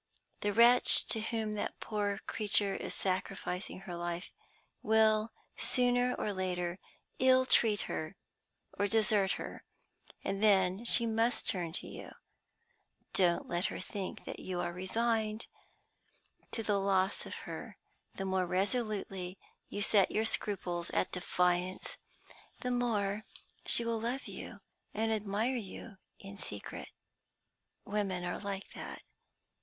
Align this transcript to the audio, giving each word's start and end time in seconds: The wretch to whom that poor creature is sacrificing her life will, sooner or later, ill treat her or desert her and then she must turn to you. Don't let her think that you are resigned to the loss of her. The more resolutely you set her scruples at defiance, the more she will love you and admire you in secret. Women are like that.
The 0.39 0.51
wretch 0.51 1.05
to 1.09 1.21
whom 1.21 1.53
that 1.53 1.79
poor 1.79 2.21
creature 2.25 2.73
is 2.75 2.95
sacrificing 2.95 3.81
her 3.81 3.95
life 3.95 4.31
will, 4.81 5.31
sooner 5.57 6.15
or 6.15 6.33
later, 6.33 6.79
ill 7.19 7.45
treat 7.45 7.81
her 7.81 8.15
or 8.73 8.87
desert 8.87 9.33
her 9.33 9.63
and 10.23 10.41
then 10.41 10.85
she 10.85 11.05
must 11.05 11.47
turn 11.47 11.71
to 11.73 11.87
you. 11.87 12.09
Don't 13.13 13.47
let 13.47 13.65
her 13.67 13.79
think 13.79 14.25
that 14.25 14.39
you 14.39 14.59
are 14.59 14.73
resigned 14.73 15.45
to 16.49 16.63
the 16.63 16.79
loss 16.79 17.27
of 17.27 17.35
her. 17.35 17.77
The 18.15 18.25
more 18.25 18.47
resolutely 18.47 19.37
you 19.69 19.83
set 19.83 20.11
her 20.15 20.25
scruples 20.25 20.89
at 20.95 21.11
defiance, 21.11 21.97
the 22.61 22.71
more 22.71 23.21
she 23.67 23.85
will 23.85 24.01
love 24.01 24.25
you 24.25 24.61
and 24.95 25.11
admire 25.11 25.57
you 25.57 25.97
in 26.17 26.37
secret. 26.37 26.89
Women 27.85 28.23
are 28.25 28.39
like 28.39 28.71
that. 28.73 29.03